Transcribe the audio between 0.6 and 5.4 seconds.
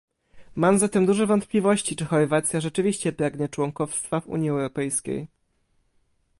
zatem duże wątpliwości, czy Chorwacja rzeczywiście pragnie członkostwa w Unii Europejskiej